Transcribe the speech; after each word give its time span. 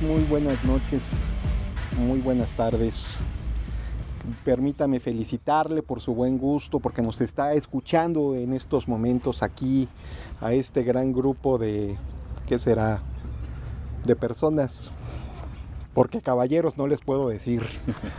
muy 0.00 0.22
buenas 0.30 0.62
noches, 0.64 1.02
muy 1.98 2.20
buenas 2.20 2.54
tardes. 2.54 3.18
Permítame 4.44 5.00
felicitarle 5.00 5.82
por 5.82 6.00
su 6.00 6.14
buen 6.14 6.38
gusto, 6.38 6.78
porque 6.78 7.02
nos 7.02 7.20
está 7.20 7.54
escuchando 7.54 8.36
en 8.36 8.52
estos 8.52 8.86
momentos 8.86 9.42
aquí 9.42 9.88
a 10.40 10.52
este 10.52 10.84
gran 10.84 11.12
grupo 11.12 11.58
de, 11.58 11.96
¿qué 12.46 12.56
será? 12.60 13.02
De 14.04 14.14
personas. 14.14 14.92
Porque 15.92 16.22
caballeros 16.22 16.78
no 16.78 16.86
les 16.86 17.00
puedo 17.00 17.28
decir. 17.28 17.62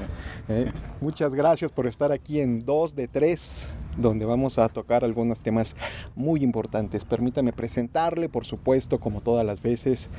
¿eh? 0.49 0.73
Muchas 0.99 1.33
gracias 1.33 1.71
por 1.71 1.87
estar 1.87 2.11
aquí 2.11 2.41
en 2.41 2.65
2 2.65 2.95
de 2.95 3.07
3, 3.07 3.75
donde 3.97 4.25
vamos 4.25 4.59
a 4.59 4.69
tocar 4.69 5.03
algunos 5.03 5.41
temas 5.41 5.75
muy 6.15 6.43
importantes. 6.43 7.05
Permítame 7.05 7.53
presentarle, 7.53 8.29
por 8.29 8.45
supuesto, 8.45 8.99
como 8.99 9.21
todas 9.21 9.45
las 9.45 9.61
veces, 9.61 10.09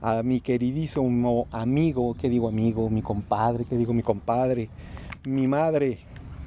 a 0.00 0.22
mi 0.22 0.40
queridísimo 0.40 1.48
amigo, 1.50 2.14
¿qué 2.20 2.28
digo 2.28 2.48
amigo? 2.48 2.88
Mi 2.88 3.02
compadre, 3.02 3.64
¿qué 3.64 3.76
digo 3.76 3.92
mi 3.92 4.02
compadre? 4.02 4.68
Mi 5.24 5.46
madre, 5.46 5.98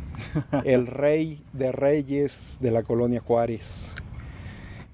el 0.64 0.88
rey 0.88 1.42
de 1.54 1.72
reyes 1.72 2.60
de 2.62 2.72
la 2.72 2.84
colonia 2.84 3.20
Juárez, 3.20 3.96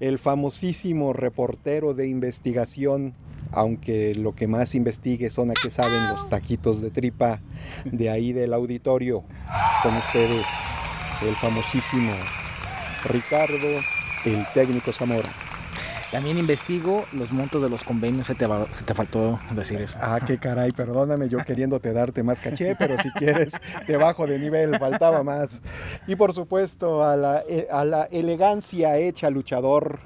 el 0.00 0.18
famosísimo 0.18 1.12
reportero 1.12 1.94
de 1.94 2.08
investigación, 2.08 3.14
aunque 3.52 4.14
lo 4.14 4.34
que 4.34 4.46
más 4.46 4.74
investigue 4.74 5.30
son 5.30 5.50
a 5.50 5.54
qué 5.54 5.70
saben 5.70 6.08
los 6.08 6.28
taquitos 6.28 6.80
de 6.80 6.90
tripa 6.90 7.40
de 7.84 8.10
ahí 8.10 8.32
del 8.32 8.52
auditorio, 8.52 9.22
con 9.82 9.96
ustedes, 9.96 10.46
el 11.22 11.34
famosísimo 11.36 12.12
Ricardo, 13.04 13.80
el 14.24 14.46
técnico 14.54 14.92
Zamora. 14.92 15.28
También 16.10 16.38
investigo 16.38 17.04
los 17.12 17.32
montos 17.32 17.62
de 17.62 17.68
los 17.68 17.84
convenios, 17.84 18.26
se 18.26 18.34
te, 18.34 18.46
se 18.70 18.84
te 18.84 18.94
faltó 18.94 19.38
decir 19.50 19.82
eso. 19.82 19.98
Ah, 20.00 20.18
qué 20.26 20.38
caray, 20.38 20.72
perdóname, 20.72 21.28
yo 21.28 21.44
queriéndote 21.44 21.92
darte 21.92 22.22
más 22.22 22.40
caché, 22.40 22.74
pero 22.76 22.96
si 22.96 23.10
quieres 23.10 23.60
te 23.86 23.96
bajo 23.98 24.26
de 24.26 24.38
nivel, 24.38 24.78
faltaba 24.78 25.22
más. 25.22 25.60
Y 26.06 26.16
por 26.16 26.32
supuesto 26.32 27.04
a 27.04 27.14
la, 27.14 27.44
eh, 27.46 27.68
a 27.70 27.84
la 27.84 28.04
elegancia 28.04 28.96
hecha 28.96 29.28
luchador, 29.28 29.98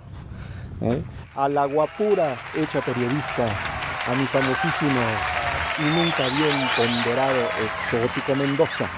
¿eh? 0.80 1.00
a 1.36 1.48
la 1.48 1.66
guapura 1.66 2.36
hecha 2.56 2.80
periodista, 2.80 3.46
a 4.08 4.14
mi 4.16 4.26
famosísimo 4.26 5.00
y 5.78 5.82
nunca 5.82 6.26
bien 6.36 6.68
ponderado 6.76 7.48
exótico 7.62 8.34
Mendoza. 8.34 8.88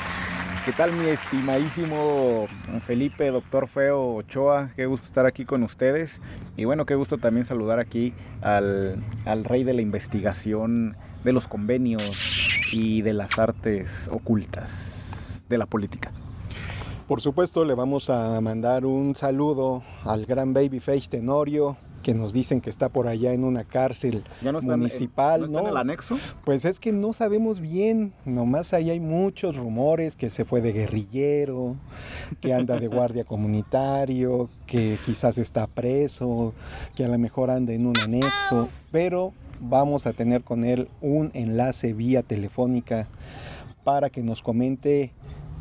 ¿Qué 0.65 0.73
tal 0.73 0.93
mi 0.93 1.11
estimadísimo 1.11 2.47
Felipe, 2.87 3.31
doctor 3.31 3.69
Feo 3.69 4.15
Ochoa? 4.15 4.71
Qué 4.75 4.87
gusto 4.87 5.06
estar 5.06 5.27
aquí 5.27 5.45
con 5.45 5.62
ustedes. 5.62 6.23
Y 6.56 6.65
bueno, 6.65 6.87
qué 6.87 6.95
gusto 6.95 7.19
también 7.19 7.45
saludar 7.45 7.81
aquí 7.81 8.15
al, 8.41 8.97
rey 9.45 9.62
de 9.62 9.75
la 9.75 9.83
investigación, 9.83 10.97
de 11.23 11.34
los 11.34 11.48
convenios 11.48 12.03
y 12.73 13.03
de 13.03 13.12
las 13.12 13.39
artes 13.39 14.09
ocultas 14.11 15.45
de 15.51 15.59
la 15.59 15.67
política. 15.67 16.12
Por 17.09 17.21
supuesto, 17.21 17.67
le 17.67 17.75
vamos 17.75 18.09
a 18.09 18.41
mandar 18.41 18.87
un 18.87 19.15
saludo 19.15 19.83
al 20.05 20.25
gran 20.25 20.55
Babyface 20.55 21.11
Tenorio, 21.11 21.77
que 22.04 22.15
nos 22.15 22.34
dicen 22.34 22.60
que 22.60 22.69
está 22.69 22.91
por 22.91 23.09
allá 23.09 23.32
en 23.32 23.44
una 23.44 23.65
cárcel 23.65 24.22
¿Ya 24.42 24.53
no 24.53 24.60
municipal. 24.60 25.41
¿no 25.41 25.47
están 25.47 25.65
en 25.65 25.70
el 25.70 25.76
anexo? 25.78 26.19
Pues 26.44 26.66
es 26.66 26.78
que 26.78 26.92
no 26.92 27.15
sabemos 27.15 27.60
bien, 27.60 28.12
nomás 28.26 28.75
ahí 28.75 28.91
hay 28.91 29.00
muchos 29.00 29.56
rumores 29.56 30.14
que 30.14 30.28
se 30.28 30.44
fue 30.44 30.60
de 30.60 30.72
guerrillero, 30.72 31.76
que 32.43 32.53
anda 32.53 32.78
de 32.78 32.88
guardia 32.88 33.25
comunitario, 33.25 34.50
que 34.66 34.98
quizás 35.06 35.38
está 35.38 35.66
preso, 35.66 36.53
que 36.94 37.06
a 37.06 37.09
lo 37.09 37.19
mejor 37.19 37.50
anda 37.50 37.72
en 37.72 37.87
un 37.87 37.98
anexo, 37.98 38.69
pero 38.93 39.32
vamos 39.59 40.06
a 40.06 40.12
tener 40.12 40.43
con 40.44 40.64
él 40.64 40.88
un 41.00 41.31
enlace 41.32 41.94
vía 41.94 42.22
telefónica 42.22 43.09
para 43.82 44.10
que 44.10 44.22
nos 44.22 44.43
comente 44.43 45.12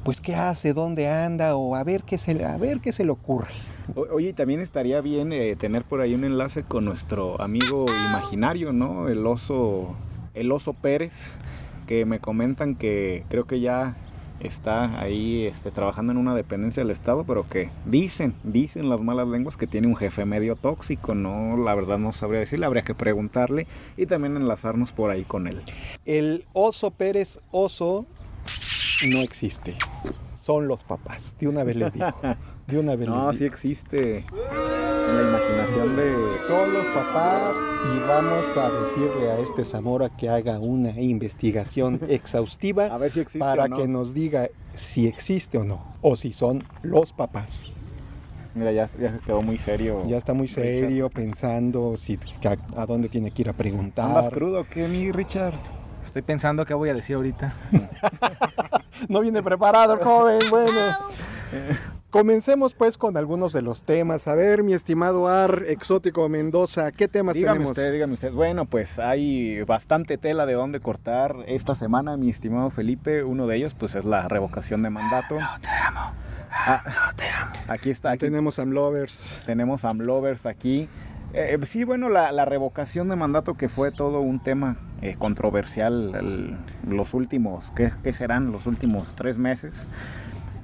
pues 0.03 0.19
qué 0.19 0.35
hace, 0.35 0.73
dónde 0.73 1.07
anda 1.07 1.55
o 1.55 1.75
a 1.75 1.85
ver 1.85 2.03
qué 2.03 2.17
se 2.17 2.43
a 2.43 2.57
ver 2.57 2.81
qué 2.81 2.91
se 2.91 3.05
le 3.05 3.11
ocurre. 3.11 3.53
O- 3.95 4.07
Oye, 4.13 4.33
también 4.33 4.59
estaría 4.59 5.01
bien 5.01 5.31
eh, 5.33 5.55
tener 5.55 5.83
por 5.83 6.01
ahí 6.01 6.13
un 6.13 6.23
enlace 6.23 6.63
con 6.63 6.85
nuestro 6.85 7.41
amigo 7.41 7.85
imaginario, 7.89 8.73
¿no? 8.73 9.07
El 9.09 9.25
oso, 9.27 9.95
el 10.33 10.51
oso 10.51 10.73
Pérez, 10.73 11.33
que 11.88 12.05
me 12.05 12.19
comentan 12.19 12.75
que 12.75 13.23
creo 13.29 13.45
que 13.45 13.59
ya 13.59 13.95
está 14.39 14.99
ahí 14.99 15.45
este, 15.45 15.71
trabajando 15.71 16.11
en 16.11 16.17
una 16.17 16.35
dependencia 16.35 16.83
del 16.83 16.91
Estado, 16.91 17.23
pero 17.25 17.47
que 17.47 17.69
dicen, 17.85 18.33
dicen 18.44 18.89
las 18.89 18.99
malas 18.99 19.27
lenguas 19.27 19.55
que 19.55 19.67
tiene 19.67 19.88
un 19.88 19.95
jefe 19.95 20.25
medio 20.25 20.55
tóxico, 20.57 21.15
¿no? 21.15 21.55
La 21.57 21.75
verdad 21.75 21.97
no 21.97 22.11
sabría 22.11 22.41
decirle, 22.41 22.65
habría 22.65 22.83
que 22.83 22.94
preguntarle 22.95 23.67
y 23.95 24.05
también 24.05 24.35
enlazarnos 24.35 24.91
por 24.91 25.11
ahí 25.11 25.23
con 25.23 25.47
él. 25.47 25.61
El 26.05 26.45
oso 26.53 26.91
Pérez 26.91 27.39
oso 27.51 28.05
no 29.09 29.19
existe. 29.19 29.75
Son 30.41 30.67
los 30.67 30.83
papás. 30.83 31.38
De 31.39 31.47
una 31.47 31.63
vez 31.63 31.75
les 31.77 31.94
digo. 31.94 32.07
De 32.68 32.79
una 32.79 32.96
vez 32.96 33.09
No, 33.09 33.31
sí 33.34 33.46
existe 33.46 34.18
en 34.19 35.18
la 35.18 35.29
imaginación 35.29 35.96
de... 35.96 36.13
Son 36.47 36.74
los 36.74 36.85
papás 36.88 37.53
y 37.94 38.00
vamos 38.07 38.57
a 38.57 38.69
decirle 38.81 39.31
a 39.31 39.40
este 39.40 39.66
Zamora 39.66 40.09
que 40.09 40.29
haga 40.29 40.59
una 40.59 40.91
investigación 41.00 42.00
exhaustiva 42.09 42.85
A 42.85 42.97
ver 42.97 43.12
si 43.12 43.19
existe 43.19 43.40
para 43.40 43.66
o 43.66 43.68
no. 43.68 43.75
que 43.78 43.88
nos 43.88 44.13
diga 44.13 44.50
si 44.74 45.07
existe 45.07 45.57
o 45.57 45.63
no. 45.63 45.84
O 46.01 46.16
si 46.16 46.31
son 46.34 46.63
los 46.81 47.12
papás. 47.13 47.72
Mira, 48.56 48.72
ya, 48.72 48.88
ya 49.00 49.12
se 49.13 49.19
quedó 49.19 49.41
muy 49.41 49.57
serio. 49.57 50.03
Ya 50.07 50.18
está 50.18 50.34
muy 50.34 50.47
Richard. 50.47 50.63
serio 50.63 51.09
pensando 51.09 51.97
si, 51.97 52.19
a, 52.45 52.81
a 52.81 52.85
dónde 52.85 53.09
tiene 53.09 53.31
que 53.31 53.41
ir 53.41 53.50
a 53.50 53.53
preguntar. 53.53 54.06
¿Andas 54.06 54.30
crudo 54.30 54.66
qué, 54.69 54.88
mi 54.88 55.12
Richard? 55.12 55.56
Estoy 56.03 56.22
pensando 56.22 56.66
qué 56.66 56.74
voy 56.74 56.90
a 56.90 56.94
decir 56.94 57.16
ahorita. 57.18 57.53
No 59.09 59.19
viene 59.19 59.44
preparado 59.44 59.95
el 59.95 60.00
joven, 60.00 60.50
bueno. 60.50 60.95
Comencemos 62.13 62.75
pues 62.75 62.96
con 63.00 63.18
algunos 63.18 63.53
de 63.53 63.63
los 63.63 63.85
temas. 63.85 64.28
A 64.28 64.35
ver, 64.35 64.62
mi 64.62 64.75
estimado 64.75 65.28
Ar, 65.28 65.63
exótico 65.68 66.29
Mendoza, 66.29 66.91
¿qué 66.91 67.07
temas 67.07 67.34
Dígame 67.34 67.53
tenemos? 67.56 67.72
usted, 67.72 67.91
dígame 67.91 68.13
usted. 68.13 68.31
Bueno, 68.31 68.66
pues 68.66 69.00
hay 69.00 69.63
bastante 69.63 70.19
tela 70.19 70.46
de 70.46 70.53
dónde 70.53 70.79
cortar 70.79 71.38
esta 71.47 71.74
semana, 71.74 72.16
mi 72.16 72.29
estimado 72.29 72.69
Felipe. 72.69 73.24
Uno 73.24 73.47
de 73.47 73.56
ellos, 73.56 73.74
pues, 73.74 73.96
es 73.96 74.06
la 74.06 74.28
revocación 74.28 74.84
de 74.84 74.91
mandato. 74.91 75.40
No 75.40 75.47
te 75.59 75.69
amo. 75.69 76.12
no 76.85 77.16
te 77.16 77.24
amo. 77.29 77.51
Aquí 77.68 77.90
está, 77.90 78.12
aquí 78.12 78.19
Tenemos 78.28 78.59
Am 78.59 78.69
Lovers. 78.69 79.41
tenemos 79.47 79.84
Amlovers 79.84 80.45
aquí. 80.45 80.88
Eh, 81.34 81.57
sí, 81.66 81.84
bueno, 81.84 82.09
la, 82.09 82.31
la 82.31 82.45
revocación 82.45 83.09
de 83.09 83.16
mandato 83.16 83.56
que 83.56 83.69
fue 83.69 83.91
todo 83.91 84.19
un 84.22 84.40
tema 84.40 84.75
eh, 85.01 85.16
controversial 85.18 86.13
el- 86.13 86.57
los 86.88 87.16
últimos, 87.16 87.72
¿qué, 87.75 87.91
qué 88.03 88.13
serán? 88.13 88.51
Los 88.51 88.68
últimos 88.68 89.16
tres 89.16 89.40
meses. 89.40 89.88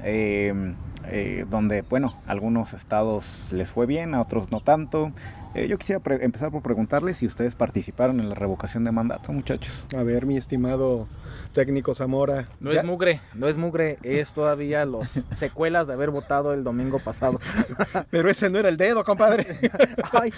Eh, 0.03 0.75
eh, 1.07 1.45
donde, 1.49 1.81
bueno, 1.83 2.15
a 2.27 2.31
algunos 2.31 2.73
estados 2.73 3.25
les 3.51 3.69
fue 3.71 3.85
bien, 3.85 4.13
a 4.13 4.21
otros 4.21 4.51
no 4.51 4.61
tanto. 4.61 5.11
Eh, 5.55 5.67
yo 5.67 5.79
quisiera 5.79 5.99
empezar 6.21 6.51
por 6.51 6.61
preguntarles 6.61 7.17
si 7.17 7.25
ustedes 7.25 7.55
participaron 7.55 8.19
en 8.19 8.29
la 8.29 8.35
revocación 8.35 8.83
de 8.83 8.91
mandato, 8.91 9.31
muchachos. 9.33 9.83
A 9.97 10.03
ver, 10.03 10.27
mi 10.27 10.37
estimado 10.37 11.07
técnico 11.53 11.95
Zamora. 11.95 12.45
No 12.59 12.71
Ya- 12.71 12.81
es 12.81 12.85
mugre, 12.85 13.21
no 13.33 13.47
es 13.47 13.57
mugre, 13.57 13.97
es 14.03 14.31
todavía 14.33 14.85
los 14.85 15.09
secuelas 15.31 15.87
de 15.87 15.93
haber 15.93 16.11
votado 16.11 16.53
el 16.53 16.63
domingo 16.63 16.99
pasado. 16.99 17.39
Pero 18.11 18.29
ese 18.29 18.51
no 18.51 18.59
era 18.59 18.69
el 18.69 18.77
dedo, 18.77 19.03
compadre. 19.03 19.47
Ay, 20.13 20.31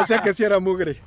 o 0.00 0.04
sea 0.04 0.18
que 0.20 0.34
sí 0.34 0.44
era 0.44 0.60
mugre. 0.60 0.98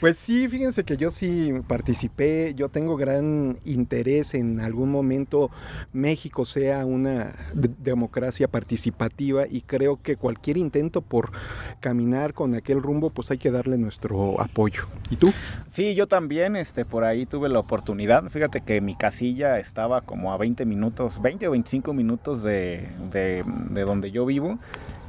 pues 0.00 0.18
sí, 0.18 0.48
fíjense 0.48 0.82
que 0.84 0.96
yo 0.96 1.12
sí 1.12 1.52
participé. 1.68 2.54
Yo 2.56 2.68
tengo 2.68 2.96
gran 2.96 3.58
interés 3.64 4.34
en 4.34 4.60
algún 4.60 4.90
momento 4.90 5.50
México 5.92 6.44
sea 6.62 6.86
una 6.86 7.32
de- 7.54 7.70
democracia 7.78 8.46
participativa 8.46 9.46
y 9.50 9.62
creo 9.62 10.00
que 10.00 10.14
cualquier 10.14 10.56
intento 10.56 11.00
por 11.02 11.32
caminar 11.80 12.34
con 12.34 12.54
aquel 12.54 12.80
rumbo, 12.80 13.10
pues 13.10 13.32
hay 13.32 13.38
que 13.38 13.50
darle 13.50 13.78
nuestro 13.78 14.40
apoyo. 14.40 14.84
¿Y 15.10 15.16
tú? 15.16 15.32
Sí, 15.72 15.96
yo 15.96 16.06
también, 16.06 16.54
este, 16.54 16.84
por 16.84 17.02
ahí 17.02 17.26
tuve 17.26 17.48
la 17.48 17.58
oportunidad. 17.58 18.28
Fíjate 18.30 18.60
que 18.60 18.80
mi 18.80 18.94
casilla 18.94 19.58
estaba 19.58 20.02
como 20.02 20.32
a 20.32 20.36
20 20.36 20.64
minutos, 20.64 21.20
20 21.20 21.48
o 21.48 21.50
25 21.50 21.92
minutos 21.94 22.44
de, 22.44 22.86
de- 23.10 23.42
de 23.70 23.82
donde 23.82 24.12
yo 24.12 24.24
vivo. 24.24 24.60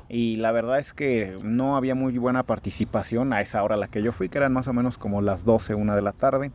Y 0.10 0.38
la 0.38 0.52
verdad 0.52 0.80
es 0.80 0.92
que 0.92 1.36
no 1.44 1.78
había 1.78 1.94
muy 1.94 2.18
buena 2.18 2.42
participación 2.42 3.32
a 3.32 3.42
esa 3.42 3.62
hora 3.62 3.76
a 3.76 3.78
la 3.78 3.88
que 3.90 4.02
yo 4.02 4.12
fui, 4.12 4.28
que 4.28 4.40
eran 4.40 4.54
más 4.54 4.68
o 4.68 4.74
menos 4.74 4.98
como 4.98 5.22
las 5.22 5.46
12, 5.46 5.76
una 5.76 5.96
de 5.96 6.02
la 6.02 6.14
tarde. 6.14 6.52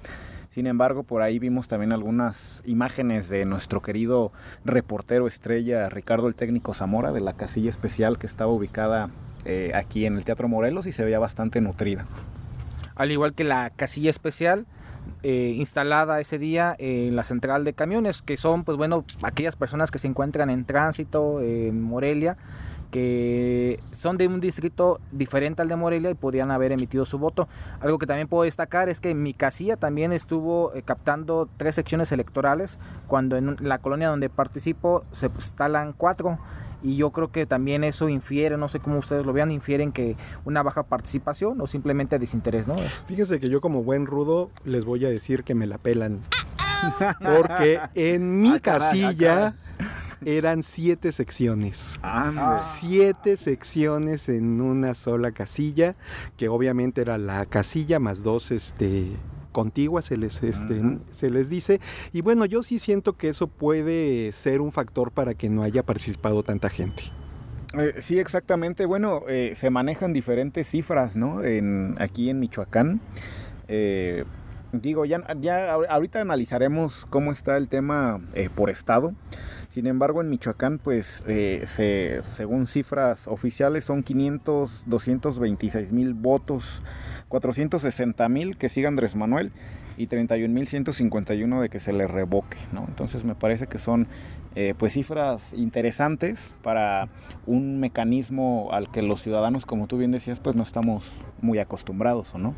Sin 0.59 0.67
embargo, 0.67 1.05
por 1.05 1.23
ahí 1.23 1.39
vimos 1.39 1.69
también 1.69 1.93
algunas 1.93 2.65
imágenes 2.67 3.29
de 3.29 3.45
nuestro 3.45 3.81
querido 3.81 4.33
reportero 4.65 5.29
estrella 5.29 5.89
Ricardo 5.89 6.27
el 6.27 6.35
Técnico 6.35 6.75
Zamora 6.75 7.13
de 7.13 7.21
la 7.21 7.35
casilla 7.35 7.69
especial 7.69 8.19
que 8.19 8.27
estaba 8.27 8.51
ubicada 8.51 9.09
eh, 9.45 9.71
aquí 9.77 10.05
en 10.05 10.17
el 10.17 10.25
Teatro 10.25 10.49
Morelos 10.49 10.89
y 10.89 10.91
se 10.91 11.05
veía 11.05 11.21
bastante 11.21 11.61
nutrida. 11.61 12.07
Al 12.97 13.13
igual 13.13 13.35
que 13.35 13.45
la 13.45 13.71
casilla 13.71 14.11
especial 14.11 14.67
eh, 15.23 15.53
instalada 15.55 16.19
ese 16.19 16.39
día 16.39 16.75
en 16.81 17.15
la 17.15 17.23
central 17.23 17.63
de 17.63 17.73
camiones, 17.73 18.21
que 18.21 18.37
son, 18.37 18.65
pues 18.65 18.77
bueno, 18.77 19.05
aquellas 19.23 19.55
personas 19.55 19.93
que 19.93 20.01
se 20.01 20.09
encuentran 20.09 20.51
en 20.51 20.65
tránsito 20.65 21.41
en 21.41 21.81
Morelia 21.81 22.37
que 22.91 23.81
son 23.93 24.17
de 24.17 24.27
un 24.27 24.41
distrito 24.41 25.01
diferente 25.13 25.63
al 25.63 25.69
de 25.69 25.77
Morelia 25.77 26.11
y 26.11 26.15
podían 26.15 26.51
haber 26.51 26.73
emitido 26.73 27.05
su 27.05 27.19
voto. 27.19 27.49
Algo 27.81 27.99
que 27.99 28.07
también 28.07 28.29
puedo 28.29 28.45
destacar 28.45 28.89
es 28.89 29.01
que 29.01 29.15
mi 29.15 29.35
casilla 29.35 29.77
también 29.77 30.13
estuvo 30.13 30.73
eh, 30.75 30.83
captando 30.83 31.49
tres 31.57 31.75
secciones 31.75 32.13
electorales, 32.13 32.79
cuando 33.07 33.37
en 33.37 33.57
la 33.61 33.79
colonia 33.79 34.09
donde 34.09 34.31
participo 34.31 35.05
se 35.13 35.27
instalan 35.27 35.93
cuatro 35.93 36.39
y 36.83 36.97
yo 36.97 37.11
creo 37.11 37.33
que 37.33 37.47
también 37.47 37.83
eso 37.85 38.09
infiere, 38.09 38.57
no 38.57 38.69
sé 38.69 38.79
cómo 38.79 38.99
ustedes 38.99 39.27
lo 39.27 39.33
vean, 39.33 39.51
infieren 39.51 39.93
que 39.93 40.17
una 40.45 40.63
baja 40.63 40.85
participación 40.85 41.61
o 41.61 41.67
simplemente 41.67 42.19
desinterés, 42.19 42.69
¿no? 42.69 42.77
Fíjense 43.07 43.41
que 43.41 43.49
yo 43.49 43.61
como 43.61 43.83
buen 43.83 44.07
rudo 44.07 44.51
les 44.65 44.85
voy 44.85 45.05
a 45.05 45.09
decir 45.09 45.45
que 45.45 45.55
me 45.55 45.67
la 45.67 45.79
pelan. 45.79 46.21
Porque 47.19 47.81
en 47.95 48.41
mi 48.41 48.55
ah, 48.55 48.61
casilla 48.61 49.57
eran 50.25 50.63
siete 50.63 51.13
secciones. 51.13 51.99
Siete 52.59 53.37
secciones 53.37 54.29
en 54.29 54.61
una 54.61 54.95
sola 54.95 55.33
casilla, 55.33 55.97
que 56.37 56.49
obviamente 56.49 57.01
era 57.01 57.19
la 57.19 57.47
casilla 57.47 57.99
más 57.99 58.23
dos 58.23 58.51
este, 58.51 59.17
contiguas 59.53 60.05
se 60.05 60.17
les, 60.17 60.43
este, 60.43 60.81
se 61.11 61.31
les 61.31 61.49
dice. 61.49 61.81
Y 62.13 62.21
bueno, 62.21 62.45
yo 62.45 62.63
sí 62.63 62.79
siento 62.79 63.17
que 63.17 63.29
eso 63.29 63.47
puede 63.47 64.33
ser 64.33 64.61
un 64.61 64.73
factor 64.73 65.11
para 65.11 65.35
que 65.35 65.49
no 65.49 65.63
haya 65.63 65.83
participado 65.83 66.43
tanta 66.43 66.69
gente. 66.69 67.05
Eh, 67.77 67.97
sí, 68.01 68.19
exactamente. 68.19 68.87
Bueno, 68.87 69.23
eh, 69.29 69.53
se 69.55 69.71
manejan 69.71 70.13
diferentes 70.13 70.69
cifras, 70.69 71.17
¿no? 71.17 71.43
En, 71.43 71.97
aquí 71.99 72.31
en 72.31 72.41
Michoacán. 72.41 73.01
Eh, 73.67 74.25
digo, 74.73 75.05
ya, 75.05 75.25
ya 75.41 75.73
ahorita 75.73 76.21
analizaremos 76.21 77.05
cómo 77.07 77.33
está 77.33 77.57
el 77.57 77.69
tema 77.69 78.21
por 78.55 78.71
estado. 78.71 79.13
Sin 79.69 79.87
embargo, 79.87 80.21
en 80.21 80.31
Michoacán, 80.31 80.79
pues, 80.79 81.25
se, 81.27 82.21
según 82.33 82.67
cifras 82.67 83.29
oficiales, 83.29 83.85
son 83.85 84.03
500, 84.03 84.85
226 84.87 85.93
mil 85.93 86.15
votos 86.15 86.83
460 87.29 88.29
mil 88.29 88.57
que 88.57 88.69
siga 88.69 88.89
Andrés 88.89 89.15
Manuel 89.15 89.53
y 89.97 90.07
31 90.07 90.55
mil 90.55 90.67
151 90.67 91.61
de 91.61 91.69
que 91.69 91.81
se 91.81 91.93
le 91.93 92.07
revoque, 92.07 92.57
¿no? 92.73 92.85
Entonces 92.89 93.25
me 93.25 93.35
parece 93.35 93.67
que 93.67 93.79
son 93.79 94.07
eh, 94.55 94.75
pues 94.79 94.93
cifras 94.95 95.55
interesantes 95.55 96.55
para 96.63 97.09
un 97.47 97.81
mecanismo 97.81 98.69
al 98.73 98.91
que 98.91 99.03
los 99.03 99.23
ciudadanos, 99.23 99.67
como 99.67 99.89
tú 99.89 99.99
bien 99.99 100.13
decías, 100.13 100.41
pues 100.41 100.55
no 100.55 100.63
estamos 100.63 101.05
muy 101.43 101.59
acostumbrados, 101.59 102.35
¿o 102.35 102.39
no? 102.39 102.55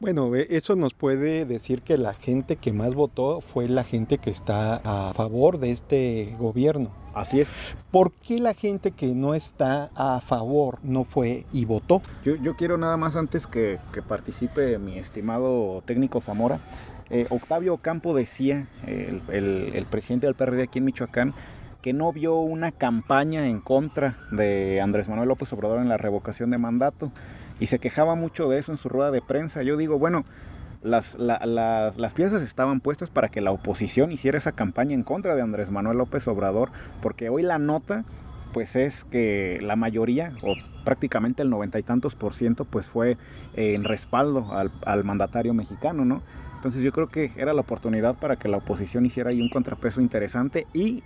Bueno, 0.00 0.34
eh, 0.36 0.46
eso 0.50 0.76
nos 0.76 0.92
puede 0.94 1.46
decir 1.46 1.82
que 1.82 1.96
la 1.96 2.12
gente 2.12 2.56
que 2.56 2.72
más 2.72 2.94
votó 2.94 3.40
fue 3.40 3.68
la 3.68 3.84
gente 3.84 4.18
que 4.18 4.30
está 4.30 4.80
a 4.84 5.14
favor 5.14 5.58
de 5.58 5.70
este 5.70 6.35
gobierno. 6.36 6.90
Así 7.14 7.40
es. 7.40 7.50
¿Por 7.90 8.12
qué 8.12 8.38
la 8.38 8.54
gente 8.54 8.90
que 8.90 9.14
no 9.14 9.34
está 9.34 9.90
a 9.94 10.20
favor 10.20 10.78
no 10.82 11.04
fue 11.04 11.46
y 11.52 11.64
votó? 11.64 12.02
Yo, 12.24 12.56
quiero 12.56 12.76
nada 12.76 12.96
más 12.96 13.16
antes 13.16 13.46
que, 13.46 13.78
que 13.92 14.02
participe 14.02 14.78
mi 14.78 14.98
estimado 14.98 15.82
técnico 15.86 16.20
Zamora, 16.20 16.60
eh, 17.08 17.26
Octavio 17.30 17.76
Campo 17.76 18.14
decía, 18.14 18.66
el, 18.86 19.86
presidente 19.88 20.26
del 20.26 20.34
PRD 20.34 20.64
aquí 20.64 20.78
en 20.78 20.84
Michoacán, 20.86 21.34
que 21.80 21.92
no 21.92 22.12
vio 22.12 22.34
una 22.34 22.72
campaña 22.72 23.46
en 23.46 23.60
contra 23.60 24.16
de 24.32 24.80
Andrés 24.80 25.08
Manuel 25.08 25.28
López 25.28 25.52
Obrador 25.52 25.80
en 25.80 25.88
la 25.88 25.98
revocación 25.98 26.50
de 26.50 26.58
mandato 26.58 27.12
y 27.60 27.68
se 27.68 27.78
quejaba 27.78 28.16
mucho 28.16 28.48
de 28.48 28.58
eso 28.58 28.72
en 28.72 28.78
su 28.78 28.88
rueda 28.88 29.12
de 29.12 29.22
prensa. 29.22 29.62
Yo 29.62 29.76
digo, 29.76 29.98
bueno, 29.98 30.24
las, 30.86 31.16
las, 31.18 32.14
piezas 32.14 32.42
estaban 32.42 32.80
puestas 32.80 33.10
para 33.10 33.28
que 33.28 33.40
la 33.40 33.50
oposición 33.50 34.12
hiciera 34.12 34.38
esa 34.38 34.52
campaña 34.52 34.94
en 34.94 35.02
contra 35.02 35.34
de 35.34 35.42
Andrés 35.42 35.70
Manuel 35.70 35.98
López 35.98 36.26
Obrador, 36.28 36.70
porque 37.02 37.28
hoy 37.28 37.42
la 37.42 37.58
nota 37.58 38.04
pues 38.52 38.74
es 38.74 39.04
que 39.04 39.58
la 39.60 39.76
mayoría 39.76 40.32
o 40.42 40.54
prácticamente 40.84 41.42
el 41.42 41.50
noventa 41.50 41.78
y 41.78 41.82
tantos 41.82 42.14
por 42.14 42.32
ciento 42.32 42.64
pues 42.64 42.86
fue 42.86 43.18
en 43.54 43.84
respaldo 43.84 44.52
al, 44.52 44.70
al 44.86 45.04
mandatario 45.04 45.52
mexicano, 45.52 46.04
¿no? 46.04 46.22
Entonces 46.56 46.82
yo 46.82 46.90
creo 46.90 47.08
que 47.08 47.32
era 47.36 47.52
la 47.52 47.60
oportunidad 47.60 48.16
para 48.18 48.36
que 48.36 48.48
la 48.48 48.56
oposición 48.56 49.04
hiciera 49.04 49.30
ahí 49.30 49.42
un 49.42 49.50
contrapeso 49.50 50.00
interesante 50.00 50.66
y 50.72 51.02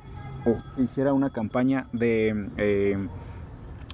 hiciera 0.78 1.12
una 1.12 1.30
campaña 1.30 1.86
de... 1.92 2.48
Eh, 2.56 3.08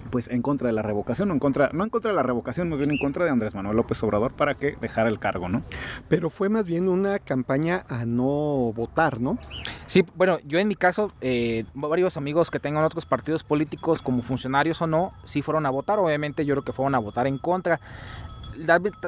pues 0.07 0.29
en 0.29 0.43
contra 0.43 0.69
de 0.69 0.73
la 0.73 0.83
revocación, 0.83 1.29
no 1.29 1.35
en 1.35 1.41
contra, 1.41 1.71
no 1.73 1.85
en 1.85 1.91
contra 1.91 2.11
de 2.11 2.17
la 2.17 2.23
revocación, 2.23 2.69
más 2.69 2.79
bien 2.79 2.91
en 2.91 2.99
contra 2.99 3.25
de 3.25 3.31
Andrés 3.31 3.55
Manuel 3.55 3.77
López 3.77 4.03
Obrador 4.03 4.33
para 4.33 4.55
que 4.55 4.77
dejara 4.81 5.09
el 5.09 5.19
cargo, 5.19 5.49
¿no? 5.49 5.63
Pero 6.09 6.31
fue 6.31 6.49
más 6.49 6.67
bien 6.67 6.89
una 6.89 7.19
campaña 7.19 7.85
a 7.89 8.07
no 8.07 8.73
votar, 8.75 9.21
¿no? 9.21 9.39
Sí, 9.87 10.05
bueno, 10.15 10.39
yo 10.45 10.59
en 10.59 10.69
mi 10.69 10.77
caso, 10.77 11.13
eh, 11.21 11.65
varios 11.75 12.17
amigos 12.17 12.51
que 12.51 12.61
tengan 12.61 12.85
otros 12.85 13.07
partidos 13.07 13.43
políticos, 13.43 14.03
como 14.03 14.23
funcionarios 14.23 14.83
o 14.83 14.87
no, 14.87 15.13
sí 15.25 15.43
fueron 15.43 15.67
a 15.67 15.71
votar, 15.71 15.99
obviamente 15.99 16.45
yo 16.45 16.55
creo 16.55 16.65
que 16.65 16.73
fueron 16.73 16.95
a 16.95 16.99
votar 16.99 17.27
en 17.27 17.39
contra 17.39 17.81